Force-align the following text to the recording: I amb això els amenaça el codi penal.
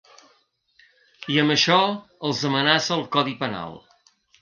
I 1.35 1.37
amb 1.43 1.55
això 1.57 1.77
els 2.31 2.43
amenaça 2.53 2.99
el 3.01 3.07
codi 3.19 3.41
penal. 3.47 3.83